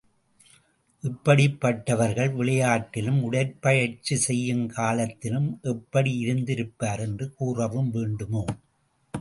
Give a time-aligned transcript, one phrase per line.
[1.03, 8.45] இப்படிப்பட்டவர்கள் விளையாட்டிலும் உடற்பயிற்சி செய்யுங் காலத்திலும் எப்படி இருந்திருப்பர் என்று கூறவும் வேண்டுமோ?